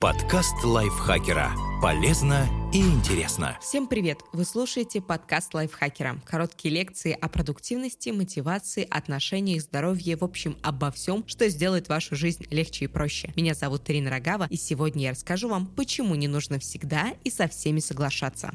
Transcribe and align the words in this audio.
Подкаст 0.00 0.54
лайфхакера. 0.62 1.50
Полезно 1.82 2.46
и 2.72 2.80
интересно. 2.80 3.58
Всем 3.60 3.88
привет! 3.88 4.20
Вы 4.32 4.44
слушаете 4.44 5.00
подкаст 5.00 5.52
лайфхакера. 5.54 6.20
Короткие 6.24 6.72
лекции 6.72 7.18
о 7.20 7.28
продуктивности, 7.28 8.10
мотивации, 8.10 8.86
отношениях, 8.88 9.60
здоровье, 9.60 10.16
в 10.16 10.22
общем, 10.22 10.56
обо 10.62 10.92
всем, 10.92 11.24
что 11.26 11.48
сделает 11.48 11.88
вашу 11.88 12.14
жизнь 12.14 12.46
легче 12.50 12.84
и 12.84 12.88
проще. 12.88 13.32
Меня 13.34 13.54
зовут 13.54 13.90
Ирина 13.90 14.08
Рогава, 14.08 14.46
и 14.48 14.54
сегодня 14.56 15.02
я 15.02 15.10
расскажу 15.10 15.48
вам, 15.48 15.66
почему 15.66 16.14
не 16.14 16.28
нужно 16.28 16.60
всегда 16.60 17.14
и 17.24 17.30
со 17.30 17.48
всеми 17.48 17.80
соглашаться. 17.80 18.52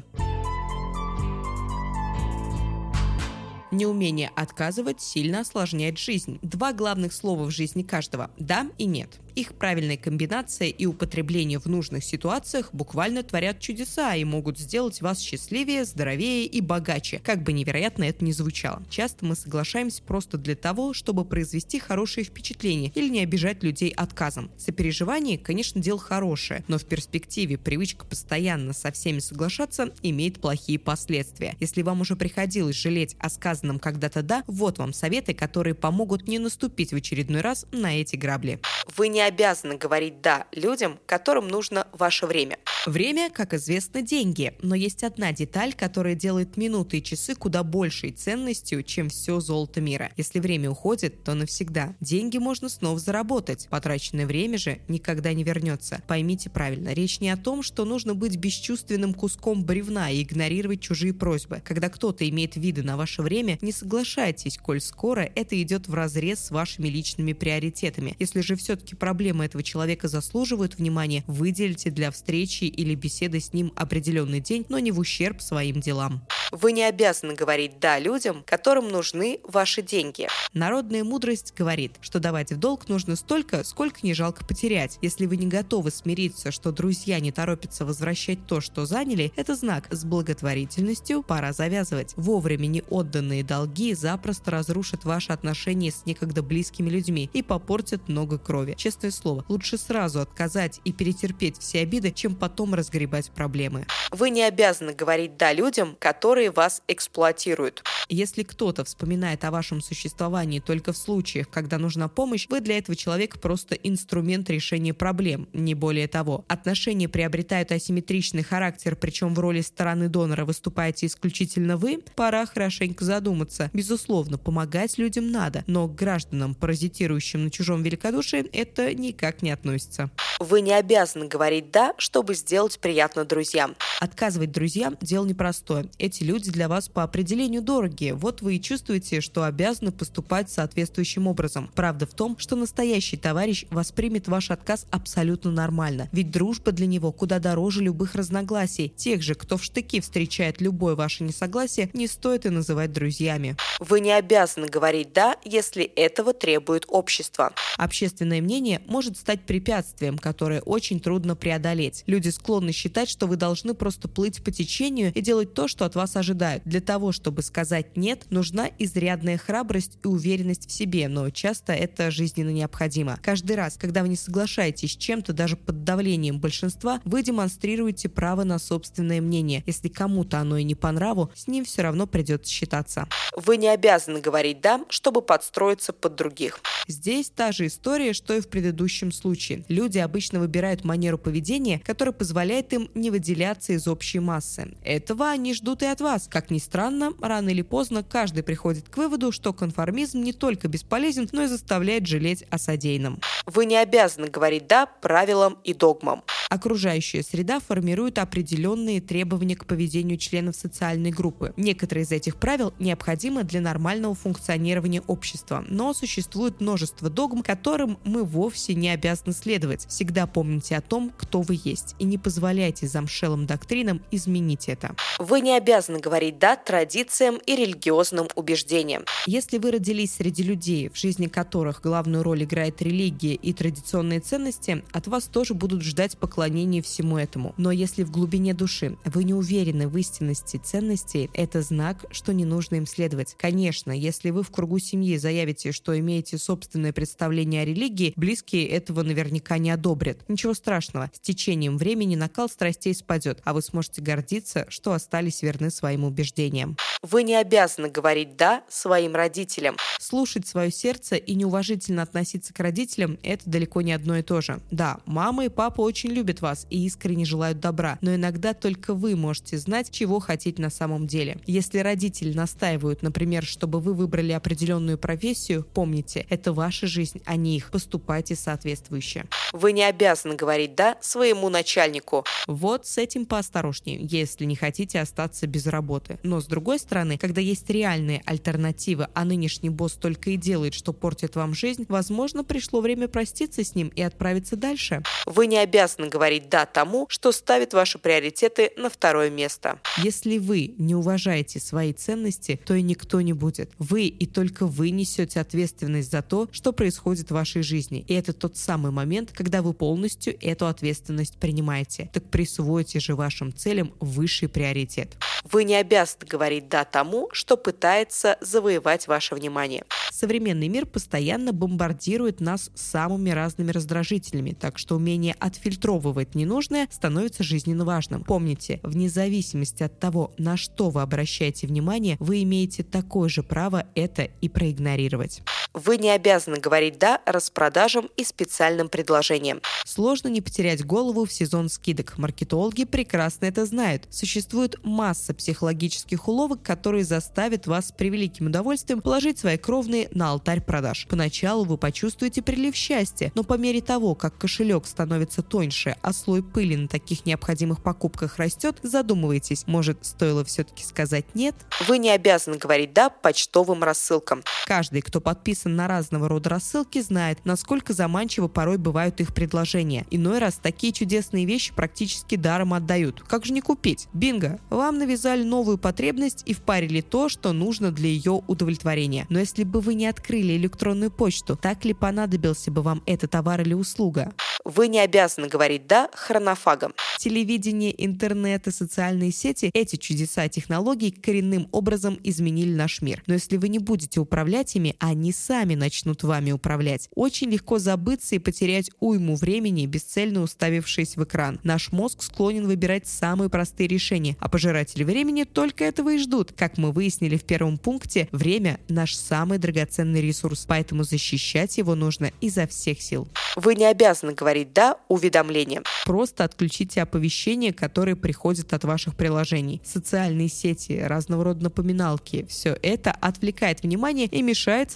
Неумение 3.70 4.30
отказывать 4.34 5.02
сильно 5.02 5.40
осложняет 5.40 5.98
жизнь. 5.98 6.38
Два 6.40 6.72
главных 6.72 7.12
слова 7.12 7.44
в 7.44 7.50
жизни 7.50 7.82
каждого– 7.82 8.30
да 8.38 8.68
и 8.78 8.86
нет. 8.86 9.20
Их 9.34 9.54
правильная 9.54 9.96
комбинация 9.96 10.68
и 10.68 10.86
употребление 10.86 11.58
в 11.58 11.66
нужных 11.66 12.04
ситуациях 12.04 12.70
буквально 12.72 13.22
творят 13.24 13.58
чудеса 13.58 14.14
и 14.14 14.24
могут 14.24 14.58
сделать 14.58 15.00
вас 15.00 15.20
счастливее, 15.20 15.84
здоровее 15.84 16.46
и 16.46 16.60
богаче, 16.60 17.20
как 17.24 17.42
бы 17.42 17.52
невероятно 17.52 18.04
это 18.04 18.24
ни 18.24 18.30
звучало. 18.30 18.82
Часто 18.88 19.24
мы 19.24 19.34
соглашаемся 19.34 20.02
просто 20.02 20.38
для 20.38 20.54
того, 20.54 20.92
чтобы 20.92 21.24
произвести 21.24 21.80
хорошее 21.80 22.24
впечатление 22.24 22.92
или 22.94 23.08
не 23.08 23.20
обижать 23.20 23.64
людей 23.64 23.90
отказом. 23.90 24.50
Сопереживание, 24.56 25.36
конечно, 25.36 25.80
дело 25.80 25.98
хорошее, 25.98 26.64
но 26.68 26.78
в 26.78 26.84
перспективе 26.84 27.58
привычка 27.58 28.06
постоянно 28.06 28.72
со 28.72 28.92
всеми 28.92 29.18
соглашаться 29.18 29.92
имеет 30.02 30.40
плохие 30.40 30.78
последствия. 30.78 31.56
Если 31.58 31.82
вам 31.82 32.02
уже 32.02 32.14
приходилось 32.14 32.76
жалеть 32.76 33.16
о 33.18 33.28
сказанном 33.30 33.80
когда-то 33.80 34.22
«да», 34.22 34.44
вот 34.46 34.78
вам 34.78 34.92
советы, 34.92 35.34
которые 35.34 35.74
помогут 35.74 36.28
не 36.28 36.38
наступить 36.38 36.92
в 36.92 36.96
очередной 36.96 37.40
раз 37.40 37.66
на 37.72 38.00
эти 38.00 38.14
грабли. 38.14 38.60
Вы 38.96 39.08
не 39.08 39.23
обязаны 39.26 39.76
говорить 39.76 40.20
«да» 40.20 40.46
людям, 40.52 40.98
которым 41.06 41.48
нужно 41.48 41.86
ваше 41.92 42.26
время. 42.26 42.58
Время, 42.86 43.30
как 43.30 43.54
известно, 43.54 44.02
деньги, 44.02 44.52
но 44.60 44.74
есть 44.74 45.04
одна 45.04 45.32
деталь, 45.32 45.72
которая 45.72 46.14
делает 46.14 46.58
минуты 46.58 46.98
и 46.98 47.02
часы 47.02 47.34
куда 47.34 47.62
большей 47.62 48.10
ценностью, 48.10 48.82
чем 48.82 49.08
все 49.08 49.40
золото 49.40 49.80
мира. 49.80 50.12
Если 50.18 50.38
время 50.38 50.70
уходит, 50.70 51.24
то 51.24 51.32
навсегда. 51.32 51.96
Деньги 52.00 52.36
можно 52.36 52.68
снова 52.68 52.98
заработать, 52.98 53.68
потраченное 53.70 54.26
время 54.26 54.58
же 54.58 54.80
никогда 54.88 55.32
не 55.32 55.44
вернется. 55.44 56.02
Поймите 56.06 56.50
правильно, 56.50 56.92
речь 56.92 57.20
не 57.20 57.30
о 57.30 57.38
том, 57.38 57.62
что 57.62 57.86
нужно 57.86 58.14
быть 58.14 58.36
бесчувственным 58.36 59.14
куском 59.14 59.64
бревна 59.64 60.10
и 60.10 60.22
игнорировать 60.22 60.80
чужие 60.80 61.14
просьбы. 61.14 61.62
Когда 61.64 61.88
кто-то 61.88 62.28
имеет 62.28 62.56
виды 62.56 62.82
на 62.82 62.98
ваше 62.98 63.22
время, 63.22 63.58
не 63.62 63.72
соглашайтесь, 63.72 64.58
коль 64.58 64.82
скоро 64.82 65.22
это 65.34 65.60
идет 65.62 65.88
в 65.88 65.94
разрез 65.94 66.40
с 66.40 66.50
вашими 66.50 66.88
личными 66.88 67.32
приоритетами. 67.32 68.14
Если 68.18 68.42
же 68.42 68.56
все-таки 68.56 68.94
проблемы 69.14 69.44
этого 69.44 69.62
человека 69.62 70.08
заслуживают 70.08 70.74
внимания, 70.74 71.22
выделите 71.28 71.90
для 71.90 72.10
встречи 72.10 72.64
или 72.64 72.96
беседы 72.96 73.38
с 73.38 73.52
ним 73.52 73.72
определенный 73.76 74.40
день, 74.40 74.66
но 74.68 74.80
не 74.80 74.90
в 74.90 74.98
ущерб 74.98 75.40
своим 75.40 75.80
делам. 75.80 76.26
Вы 76.50 76.72
не 76.72 76.82
обязаны 76.82 77.34
говорить 77.34 77.78
«да» 77.78 78.00
людям, 78.00 78.42
которым 78.44 78.88
нужны 78.88 79.38
ваши 79.44 79.82
деньги. 79.82 80.26
Народная 80.52 81.04
мудрость 81.04 81.54
говорит, 81.56 81.92
что 82.00 82.18
давать 82.18 82.52
в 82.52 82.58
долг 82.58 82.88
нужно 82.88 83.14
столько, 83.14 83.62
сколько 83.62 84.00
не 84.02 84.14
жалко 84.14 84.44
потерять. 84.44 84.98
Если 85.00 85.26
вы 85.26 85.36
не 85.36 85.46
готовы 85.46 85.92
смириться, 85.92 86.50
что 86.50 86.72
друзья 86.72 87.20
не 87.20 87.30
торопятся 87.30 87.84
возвращать 87.84 88.46
то, 88.48 88.60
что 88.60 88.84
заняли, 88.84 89.32
это 89.36 89.54
знак 89.54 89.86
с 89.92 90.04
благотворительностью 90.04 91.22
пора 91.22 91.52
завязывать. 91.52 92.14
Вовремя 92.16 92.66
не 92.66 92.82
отданные 92.90 93.44
долги 93.44 93.94
запросто 93.94 94.50
разрушат 94.50 95.04
ваши 95.04 95.32
отношения 95.32 95.92
с 95.92 96.04
некогда 96.04 96.42
близкими 96.42 96.90
людьми 96.90 97.30
и 97.32 97.42
попортят 97.42 98.08
много 98.08 98.38
крови. 98.38 98.74
Честное 99.04 99.20
слово, 99.20 99.44
лучше 99.48 99.76
сразу 99.76 100.20
отказать 100.20 100.80
и 100.84 100.92
перетерпеть 100.92 101.58
все 101.58 101.80
обиды, 101.80 102.10
чем 102.10 102.34
потом 102.34 102.72
разгребать 102.72 103.30
проблемы. 103.30 103.86
Вы 104.10 104.30
не 104.30 104.42
обязаны 104.42 104.94
говорить 104.94 105.36
«да» 105.36 105.52
людям, 105.52 105.96
которые 105.98 106.50
вас 106.50 106.80
эксплуатируют. 106.88 107.82
Если 108.08 108.42
кто-то 108.42 108.84
вспоминает 108.84 109.44
о 109.44 109.50
вашем 109.50 109.80
существовании 109.80 110.60
только 110.60 110.92
в 110.92 110.96
случаях, 110.96 111.50
когда 111.50 111.78
нужна 111.78 112.08
помощь, 112.08 112.46
вы 112.48 112.60
для 112.60 112.78
этого 112.78 112.96
человека 112.96 113.38
просто 113.38 113.74
инструмент 113.74 114.48
решения 114.50 114.94
проблем, 114.94 115.48
не 115.52 115.74
более 115.74 116.06
того. 116.06 116.44
Отношения 116.48 117.08
приобретают 117.08 117.72
асимметричный 117.72 118.42
характер, 118.42 118.96
причем 118.96 119.34
в 119.34 119.38
роли 119.38 119.62
стороны 119.62 120.08
донора 120.08 120.44
выступаете 120.44 121.06
исключительно 121.06 121.76
вы, 121.76 121.98
пора 122.14 122.46
хорошенько 122.46 123.04
задуматься. 123.04 123.70
Безусловно, 123.72 124.38
помогать 124.38 124.96
людям 124.96 125.30
надо, 125.30 125.64
но 125.66 125.88
гражданам, 125.88 126.54
паразитирующим 126.54 127.44
на 127.44 127.50
чужом 127.50 127.82
великодушии, 127.82 128.48
это 128.52 128.93
никак 128.94 129.42
не 129.42 129.50
относится. 129.50 130.10
Вы 130.40 130.60
не 130.60 130.72
обязаны 130.72 131.26
говорить 131.26 131.70
«да», 131.70 131.94
чтобы 131.96 132.34
сделать 132.34 132.78
приятно 132.78 133.24
друзьям. 133.24 133.76
Отказывать 134.00 134.52
друзьям– 134.52 134.96
дело 135.00 135.24
непростое. 135.24 135.88
Эти 135.98 136.22
люди 136.24 136.50
для 136.50 136.68
вас 136.68 136.88
по 136.88 137.02
определению 137.02 137.62
дорогие. 137.62 138.14
Вот 138.14 138.42
вы 138.42 138.56
и 138.56 138.60
чувствуете, 138.60 139.20
что 139.20 139.44
обязаны 139.44 139.92
поступать 139.92 140.50
соответствующим 140.50 141.26
образом. 141.26 141.70
Правда 141.74 142.06
в 142.06 142.14
том, 142.14 142.36
что 142.38 142.56
настоящий 142.56 143.16
товарищ 143.16 143.66
воспримет 143.70 144.28
ваш 144.28 144.50
отказ 144.50 144.86
абсолютно 144.90 145.50
нормально. 145.50 146.08
Ведь 146.12 146.30
дружба 146.30 146.72
для 146.72 146.86
него 146.86 147.12
куда 147.12 147.38
дороже 147.38 147.82
любых 147.82 148.14
разногласий. 148.14 148.88
Тех 148.88 149.22
же, 149.22 149.34
кто 149.34 149.56
в 149.56 149.64
штыки 149.64 150.00
встречает 150.00 150.60
любое 150.60 150.94
ваше 150.94 151.24
несогласие, 151.24 151.90
не 151.92 152.06
стоит 152.06 152.46
и 152.46 152.50
называть 152.50 152.92
друзьями. 152.92 153.56
Вы 153.78 154.00
не 154.00 154.12
обязаны 154.12 154.66
говорить 154.66 155.12
«да», 155.12 155.36
если 155.44 155.84
этого 155.84 156.32
требует 156.32 156.84
общество. 156.88 157.52
Общественное 157.78 158.40
мнение 158.40 158.82
может 158.88 159.16
стать 159.16 159.46
препятствием, 159.46 160.18
которое 160.18 160.60
очень 160.60 161.00
трудно 161.00 161.36
преодолеть. 161.36 162.02
Люди 162.06 162.28
склонны 162.28 162.72
считать, 162.72 163.08
что 163.08 163.26
вы 163.26 163.36
должны 163.36 163.74
просто 163.74 164.08
плыть 164.08 164.42
по 164.42 164.50
течению 164.50 165.12
и 165.14 165.20
делать 165.20 165.54
то, 165.54 165.68
что 165.68 165.84
от 165.84 165.94
вас 165.94 166.16
ожидают. 166.16 166.62
Для 166.64 166.80
того, 166.80 167.12
чтобы 167.12 167.42
сказать 167.42 167.96
«нет», 167.96 168.24
нужна 168.30 168.68
изрядная 168.78 169.38
храбрость 169.38 169.98
и 170.02 170.08
уверенность 170.08 170.68
в 170.68 170.72
себе, 170.72 171.08
но 171.08 171.30
часто 171.30 171.72
это 171.72 172.10
жизненно 172.10 172.50
необходимо. 172.50 173.18
Каждый 173.22 173.56
раз, 173.56 173.76
когда 173.76 174.02
вы 174.02 174.08
не 174.08 174.16
соглашаетесь 174.16 174.92
с 174.92 174.96
чем-то, 174.96 175.32
даже 175.32 175.56
под 175.56 175.84
давлением 175.84 176.40
большинства, 176.40 177.00
вы 177.04 177.22
демонстрируете 177.22 178.08
право 178.08 178.44
на 178.44 178.58
собственное 178.58 179.20
мнение. 179.20 179.62
Если 179.66 179.88
кому-то 179.88 180.38
оно 180.38 180.56
и 180.56 180.64
не 180.64 180.74
по 180.74 180.90
нраву, 180.92 181.30
с 181.34 181.46
ним 181.46 181.64
все 181.64 181.82
равно 181.82 182.06
придется 182.06 182.52
считаться. 182.52 183.08
Вы 183.36 183.56
не 183.56 183.68
обязаны 183.68 184.20
говорить 184.20 184.60
«да», 184.60 184.84
чтобы 184.88 185.22
подстроиться 185.22 185.92
под 185.92 186.14
других. 186.14 186.60
Здесь 186.86 187.30
та 187.30 187.52
же 187.52 187.66
история, 187.66 188.12
что 188.12 188.34
и 188.34 188.40
в 188.40 188.48
предыдущем 188.48 188.63
случае. 189.12 189.64
Люди 189.68 189.98
обычно 189.98 190.40
выбирают 190.40 190.84
манеру 190.84 191.18
поведения, 191.18 191.80
которая 191.84 192.12
позволяет 192.12 192.72
им 192.72 192.90
не 192.94 193.10
выделяться 193.10 193.72
из 193.72 193.86
общей 193.88 194.20
массы. 194.20 194.76
Этого 194.84 195.30
они 195.30 195.54
ждут 195.54 195.82
и 195.82 195.86
от 195.86 196.00
вас. 196.00 196.28
Как 196.30 196.50
ни 196.50 196.58
странно, 196.58 197.12
рано 197.20 197.50
или 197.50 197.62
поздно 197.62 198.02
каждый 198.02 198.42
приходит 198.42 198.88
к 198.88 198.96
выводу, 198.96 199.32
что 199.32 199.52
конформизм 199.52 200.22
не 200.22 200.32
только 200.32 200.68
бесполезен, 200.68 201.28
но 201.32 201.42
и 201.42 201.46
заставляет 201.46 202.06
жалеть 202.06 202.44
о 202.50 202.58
содеянном. 202.58 203.20
Вы 203.46 203.66
не 203.66 203.76
обязаны 203.76 204.28
говорить 204.28 204.66
«да» 204.66 204.86
правилам 204.86 205.58
и 205.64 205.74
догмам. 205.74 206.22
Окружающая 206.50 207.22
среда 207.22 207.58
формирует 207.58 208.18
определенные 208.18 209.00
требования 209.00 209.56
к 209.56 209.66
поведению 209.66 210.18
членов 210.18 210.54
социальной 210.54 211.10
группы. 211.10 211.52
Некоторые 211.56 212.04
из 212.04 212.12
этих 212.12 212.36
правил 212.36 212.72
необходимы 212.78 213.44
для 213.44 213.60
нормального 213.60 214.14
функционирования 214.14 215.02
общества, 215.06 215.64
но 215.68 215.92
существует 215.94 216.60
множество 216.60 217.10
догм, 217.10 217.42
которым 217.42 217.98
мы 218.04 218.24
вовсе 218.24 218.53
не 218.72 218.90
обязаны 218.90 219.32
следовать. 219.32 219.86
Всегда 219.88 220.26
помните 220.26 220.76
о 220.76 220.80
том, 220.80 221.12
кто 221.16 221.42
вы 221.42 221.58
есть, 221.62 221.94
и 221.98 222.04
не 222.04 222.18
позволяйте 222.18 222.86
замшелым 222.86 223.46
доктринам 223.46 224.02
изменить 224.10 224.68
это. 224.68 224.94
Вы 225.18 225.40
не 225.40 225.56
обязаны 225.56 225.98
говорить 225.98 226.38
«да» 226.38 226.56
традициям 226.56 227.36
и 227.46 227.56
религиозным 227.56 228.28
убеждениям. 228.34 229.04
Если 229.26 229.58
вы 229.58 229.72
родились 229.72 230.14
среди 230.14 230.42
людей, 230.42 230.88
в 230.88 230.96
жизни 230.98 231.26
которых 231.26 231.80
главную 231.82 232.22
роль 232.22 232.44
играет 232.44 232.82
религия 232.82 233.34
и 233.34 233.52
традиционные 233.52 234.20
ценности, 234.20 234.82
от 234.92 235.06
вас 235.06 235.24
тоже 235.24 235.54
будут 235.54 235.82
ждать 235.82 236.16
поклонения 236.18 236.82
всему 236.82 237.18
этому. 237.18 237.54
Но 237.56 237.70
если 237.70 238.02
в 238.02 238.10
глубине 238.10 238.54
души 238.54 238.96
вы 239.04 239.24
не 239.24 239.34
уверены 239.34 239.88
в 239.88 239.96
истинности 239.96 240.56
ценностей, 240.56 241.30
это 241.34 241.62
знак, 241.62 242.04
что 242.10 242.32
не 242.32 242.44
нужно 242.44 242.76
им 242.76 242.86
следовать. 242.86 243.34
Конечно, 243.38 243.92
если 243.92 244.30
вы 244.30 244.42
в 244.42 244.50
кругу 244.50 244.78
семьи 244.78 245.16
заявите, 245.16 245.72
что 245.72 245.98
имеете 245.98 246.38
собственное 246.38 246.92
представление 246.92 247.62
о 247.62 247.64
религии, 247.64 248.12
близкие 248.44 248.68
этого 248.68 249.02
наверняка 249.02 249.58
не 249.58 249.70
одобрят. 249.70 250.18
Ничего 250.28 250.54
страшного, 250.54 251.10
с 251.14 251.20
течением 251.20 251.78
времени 251.78 252.14
накал 252.14 252.48
страстей 252.48 252.94
спадет, 252.94 253.40
а 253.44 253.52
вы 253.54 253.62
сможете 253.62 254.02
гордиться, 254.02 254.66
что 254.68 254.92
остались 254.92 255.42
верны 255.42 255.70
своим 255.70 256.04
убеждениям. 256.04 256.76
Вы 257.04 257.22
не 257.22 257.36
обязаны 257.36 257.90
говорить 257.90 258.36
«да» 258.36 258.62
своим 258.66 259.14
родителям. 259.14 259.76
Слушать 260.00 260.48
свое 260.48 260.70
сердце 260.70 261.16
и 261.16 261.34
неуважительно 261.34 262.00
относиться 262.00 262.54
к 262.54 262.60
родителям– 262.60 263.18
это 263.22 263.42
далеко 263.44 263.82
не 263.82 263.92
одно 263.92 264.16
и 264.16 264.22
то 264.22 264.40
же. 264.40 264.60
Да, 264.70 265.00
мама 265.04 265.44
и 265.44 265.48
папа 265.50 265.82
очень 265.82 266.08
любят 266.08 266.40
вас 266.40 266.66
и 266.70 266.86
искренне 266.86 267.26
желают 267.26 267.60
добра, 267.60 267.98
но 268.00 268.14
иногда 268.14 268.54
только 268.54 268.94
вы 268.94 269.16
можете 269.16 269.58
знать, 269.58 269.90
чего 269.90 270.18
хотите 270.18 270.62
на 270.62 270.70
самом 270.70 271.06
деле. 271.06 271.36
Если 271.44 271.78
родители 271.80 272.32
настаивают, 272.32 273.02
например, 273.02 273.44
чтобы 273.44 273.80
вы 273.80 273.92
выбрали 273.92 274.32
определенную 274.32 274.96
профессию, 274.96 275.66
помните, 275.74 276.24
это 276.30 276.54
ваша 276.54 276.86
жизнь, 276.86 277.20
а 277.26 277.36
не 277.36 277.58
их. 277.58 277.70
Поступайте 277.70 278.34
соответствующе. 278.34 279.26
Вы 279.52 279.72
не 279.72 279.84
обязаны 279.84 280.36
говорить 280.36 280.74
«да» 280.74 280.96
своему 281.02 281.50
начальнику. 281.50 282.24
Вот 282.46 282.86
с 282.86 282.96
этим 282.96 283.26
поосторожнее, 283.26 283.98
если 284.00 284.46
не 284.46 284.56
хотите 284.56 285.00
остаться 285.00 285.46
без 285.46 285.66
работы. 285.66 286.18
Но 286.22 286.40
с 286.40 286.46
другой 286.46 286.78
стороны, 286.78 286.93
когда 287.18 287.40
есть 287.40 287.68
реальные 287.68 288.22
альтернативы, 288.24 289.08
а 289.14 289.24
нынешний 289.24 289.70
босс 289.70 289.92
только 289.92 290.30
и 290.30 290.36
делает, 290.36 290.74
что 290.74 290.92
портит 290.92 291.36
вам 291.36 291.54
жизнь, 291.54 291.86
возможно, 291.88 292.44
пришло 292.44 292.80
время 292.80 293.08
проститься 293.08 293.64
с 293.64 293.74
ним 293.74 293.88
и 293.88 294.02
отправиться 294.02 294.56
дальше. 294.56 295.02
Вы 295.26 295.46
не 295.46 295.58
обязаны 295.58 296.08
говорить 296.08 296.48
«да» 296.48 296.66
тому, 296.66 297.06
что 297.08 297.32
ставит 297.32 297.74
ваши 297.74 297.98
приоритеты 297.98 298.72
на 298.76 298.88
второе 298.88 299.30
место. 299.30 299.78
Если 299.98 300.38
вы 300.38 300.74
не 300.78 300.94
уважаете 300.94 301.60
свои 301.60 301.92
ценности, 301.92 302.60
то 302.64 302.74
и 302.74 302.82
никто 302.82 303.20
не 303.20 303.32
будет. 303.32 303.72
Вы 303.78 304.06
и 304.06 304.26
только 304.26 304.66
вы 304.66 304.90
несете 304.90 305.40
ответственность 305.40 306.10
за 306.10 306.22
то, 306.22 306.48
что 306.52 306.72
происходит 306.72 307.28
в 307.28 307.34
вашей 307.34 307.62
жизни. 307.62 308.04
И 308.06 308.14
это 308.14 308.32
тот 308.32 308.56
самый 308.56 308.92
момент, 308.92 309.32
когда 309.32 309.62
вы 309.62 309.72
полностью 309.72 310.36
эту 310.40 310.66
ответственность 310.66 311.38
принимаете. 311.38 312.10
Так 312.12 312.30
присвойте 312.30 313.00
же 313.00 313.14
вашим 313.14 313.54
целям 313.54 313.92
высший 314.00 314.48
приоритет. 314.48 315.16
Вы 315.44 315.64
не 315.64 315.74
обязаны 315.74 316.26
говорить 316.26 316.68
«да» 316.68 316.83
тому, 316.84 317.28
что 317.32 317.56
пытается 317.56 318.36
завоевать 318.40 319.08
ваше 319.08 319.34
внимание. 319.34 319.84
Современный 320.10 320.68
мир 320.68 320.86
постоянно 320.86 321.52
бомбардирует 321.52 322.40
нас 322.40 322.70
самыми 322.74 323.30
разными 323.30 323.70
раздражителями, 323.70 324.52
так 324.52 324.78
что 324.78 324.96
умение 324.96 325.34
отфильтровывать 325.38 326.34
ненужное 326.34 326.88
становится 326.90 327.42
жизненно 327.42 327.84
важным. 327.84 328.22
Помните, 328.22 328.80
вне 328.82 329.08
зависимости 329.08 329.82
от 329.82 329.98
того, 329.98 330.32
на 330.38 330.56
что 330.56 330.90
вы 330.90 331.02
обращаете 331.02 331.66
внимание, 331.66 332.16
вы 332.20 332.42
имеете 332.42 332.82
такое 332.82 333.28
же 333.28 333.42
право 333.42 333.86
это 333.94 334.22
и 334.40 334.48
проигнорировать. 334.48 335.42
Вы 335.74 335.96
не 335.98 336.10
обязаны 336.10 336.58
говорить 336.60 336.98
«да» 337.00 337.20
распродажам 337.26 338.08
и 338.16 338.22
специальным 338.22 338.88
предложениям. 338.88 339.60
Сложно 339.84 340.28
не 340.28 340.40
потерять 340.40 340.84
голову 340.86 341.24
в 341.24 341.32
сезон 341.32 341.68
скидок. 341.68 342.16
Маркетологи 342.16 342.84
прекрасно 342.84 343.46
это 343.46 343.66
знают. 343.66 344.06
Существует 344.08 344.76
масса 344.84 345.34
психологических 345.34 346.28
уловок, 346.28 346.62
которые 346.62 347.02
заставят 347.02 347.66
вас 347.66 347.88
с 347.88 347.92
превеликим 347.92 348.46
удовольствием 348.46 349.00
положить 349.00 349.40
свои 349.40 349.56
кровные 349.56 350.08
на 350.12 350.30
алтарь 350.30 350.60
продаж. 350.60 351.08
Поначалу 351.10 351.64
вы 351.64 351.76
почувствуете 351.76 352.40
прилив 352.40 352.76
счастья, 352.76 353.32
но 353.34 353.42
по 353.42 353.54
мере 353.54 353.80
того, 353.80 354.14
как 354.14 354.38
кошелек 354.38 354.86
становится 354.86 355.42
тоньше, 355.42 355.96
а 356.02 356.12
слой 356.12 356.44
пыли 356.44 356.76
на 356.76 356.86
таких 356.86 357.26
необходимых 357.26 357.82
покупках 357.82 358.36
растет, 358.36 358.78
задумывайтесь, 358.84 359.66
может, 359.66 360.06
стоило 360.06 360.44
все-таки 360.44 360.84
сказать 360.84 361.24
«нет»? 361.34 361.56
Вы 361.88 361.98
не 361.98 362.10
обязаны 362.10 362.58
говорить 362.58 362.92
«да» 362.92 363.10
почтовым 363.10 363.82
рассылкам. 363.82 364.44
Каждый, 364.66 365.02
кто 365.02 365.20
подписан 365.20 365.63
на 365.68 365.88
разного 365.88 366.28
рода 366.28 366.50
рассылки, 366.50 367.00
знает, 367.00 367.38
насколько 367.44 367.92
заманчиво 367.92 368.48
порой 368.48 368.78
бывают 368.78 369.20
их 369.20 369.34
предложения. 369.34 370.06
Иной 370.10 370.38
раз 370.38 370.60
такие 370.62 370.92
чудесные 370.92 371.44
вещи 371.44 371.74
практически 371.74 372.36
даром 372.36 372.74
отдают. 372.74 373.22
Как 373.22 373.44
же 373.44 373.52
не 373.52 373.60
купить? 373.60 374.08
Бинго! 374.12 374.58
Вам 374.70 374.98
навязали 374.98 375.42
новую 375.42 375.78
потребность 375.78 376.42
и 376.46 376.54
впарили 376.54 377.00
то, 377.00 377.28
что 377.28 377.52
нужно 377.52 377.90
для 377.90 378.08
ее 378.08 378.42
удовлетворения. 378.46 379.26
Но 379.28 379.38
если 379.38 379.64
бы 379.64 379.80
вы 379.80 379.94
не 379.94 380.06
открыли 380.06 380.56
электронную 380.56 381.10
почту, 381.10 381.56
так 381.56 381.84
ли 381.84 381.94
понадобился 381.94 382.70
бы 382.70 382.82
вам 382.82 383.02
этот 383.06 383.30
товар 383.30 383.60
или 383.62 383.74
услуга? 383.74 384.32
Вы 384.64 384.88
не 384.88 384.98
обязаны 384.98 385.48
говорить 385.48 385.86
«да» 385.86 386.08
хронофагом. 386.14 386.94
Телевидение, 387.18 387.94
интернет 388.04 388.66
и 388.66 388.70
социальные 388.70 389.30
сети– 389.30 389.70
эти 389.74 389.96
чудеса 389.96 390.48
технологий 390.48 391.10
коренным 391.10 391.68
образом 391.70 392.18
изменили 392.22 392.74
наш 392.74 393.02
мир. 393.02 393.22
Но 393.26 393.34
если 393.34 393.58
вы 393.58 393.68
не 393.68 393.78
будете 393.78 394.20
управлять 394.20 394.74
ими, 394.74 394.96
они 394.98 395.32
сами 395.32 395.53
начнут 395.62 396.22
вами 396.22 396.50
управлять. 396.50 397.08
Очень 397.14 397.50
легко 397.50 397.78
забыться 397.78 398.34
и 398.34 398.38
потерять 398.38 398.90
уйму 399.00 399.36
времени, 399.36 399.86
бесцельно 399.86 400.42
уставившись 400.42 401.16
в 401.16 401.24
экран. 401.24 401.60
Наш 401.62 401.92
мозг 401.92 402.22
склонен 402.22 402.66
выбирать 402.66 403.06
самые 403.06 403.48
простые 403.48 403.86
решения, 403.86 404.36
а 404.40 404.48
пожиратели 404.48 405.04
времени 405.04 405.44
только 405.44 405.84
этого 405.84 406.12
и 406.14 406.18
ждут. 406.18 406.52
Как 406.52 406.76
мы 406.76 406.92
выяснили 406.92 407.36
в 407.36 407.44
первом 407.44 407.78
пункте, 407.78 408.28
время– 408.32 408.80
наш 408.88 409.14
самый 409.14 409.58
драгоценный 409.58 410.20
ресурс, 410.20 410.64
поэтому 410.66 411.04
защищать 411.04 411.78
его 411.78 411.94
нужно 411.94 412.32
изо 412.40 412.66
всех 412.66 413.00
сил. 413.00 413.28
Вы 413.56 413.76
не 413.76 413.84
обязаны 413.84 414.34
говорить 414.34 414.72
«да» 414.72 414.96
уведомлениям. 415.08 415.84
Просто 416.04 416.44
отключите 416.44 417.02
оповещения, 417.02 417.72
которые 417.72 418.16
приходят 418.16 418.72
от 418.72 418.84
ваших 418.84 419.14
приложений. 419.14 419.80
Социальные 419.84 420.48
сети, 420.48 420.98
разного 421.00 421.44
рода 421.44 421.62
напоминалки– 421.62 422.46
все 422.48 422.76
это 422.82 423.12
отвлекает 423.12 423.82
внимание 423.82 424.26
и 424.26 424.42
мешает 424.42 424.90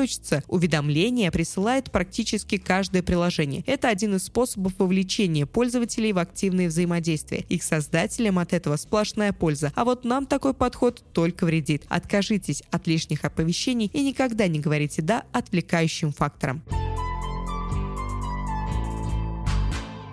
сосредоточиться. 0.00 0.42
Уведомления 0.48 1.30
присылает 1.30 1.90
практически 1.90 2.56
каждое 2.56 3.02
приложение. 3.02 3.62
Это 3.66 3.88
один 3.88 4.16
из 4.16 4.24
способов 4.24 4.72
вовлечения 4.78 5.46
пользователей 5.46 6.12
в 6.12 6.18
активные 6.18 6.68
взаимодействия. 6.68 7.44
Их 7.48 7.62
создателям 7.62 8.38
от 8.38 8.52
этого 8.52 8.76
сплошная 8.76 9.32
польза. 9.32 9.72
А 9.74 9.84
вот 9.84 10.04
нам 10.04 10.26
такой 10.26 10.54
подход 10.54 11.02
только 11.12 11.44
вредит. 11.44 11.84
Откажитесь 11.88 12.62
от 12.70 12.86
лишних 12.86 13.24
оповещений 13.24 13.90
и 13.92 14.02
никогда 14.02 14.46
не 14.46 14.60
говорите 14.60 15.02
«да» 15.02 15.24
отвлекающим 15.32 16.12
факторам. 16.12 16.62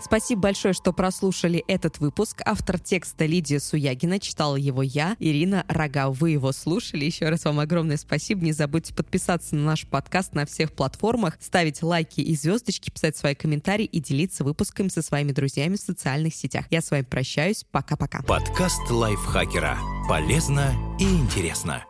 Спасибо 0.08 0.44
большое, 0.44 0.74
что 0.74 0.94
прослушали 0.94 1.66
этот 1.68 2.00
выпуск. 2.00 2.42
Автор 2.46 2.80
текста 2.80 3.26
Лидия 3.26 3.60
Суягина. 3.60 4.22
Читала 4.22 4.56
его 4.56 4.82
я, 4.82 5.18
Ирина 5.20 5.66
Рога. 5.68 6.10
Вы 6.12 6.32
его 6.32 6.54
слушали. 6.54 7.04
Еще 7.04 7.28
раз 7.28 7.44
вам 7.44 7.60
огромное 7.60 7.98
спасибо. 7.98 8.46
Не 8.46 8.54
забудьте 8.54 8.94
подписаться 8.94 9.54
на 9.58 9.66
наш 9.66 9.86
подкаст 9.86 10.34
на 10.34 10.46
всех 10.46 10.72
платформах, 10.72 11.38
ставить 11.42 11.84
лайки 11.84 12.22
и 12.22 12.36
звездочки, 12.38 12.90
писать 12.90 13.18
свои 13.18 13.36
комментарии 13.36 13.86
и 13.86 14.00
делиться 14.00 14.46
выпусками 14.46 14.88
со 14.88 15.02
своими 15.02 15.34
друзьями 15.34 15.76
в 15.76 15.82
социальных 15.82 16.34
сетях. 16.34 16.68
Я 16.70 16.82
с 16.82 16.90
вами 16.90 17.04
прощаюсь. 17.04 17.66
Пока-пока. 17.70 18.22
Подкаст 18.22 18.90
лайфхакера. 18.90 19.78
Полезно 20.08 20.74
и 21.00 21.04
интересно. 21.04 21.84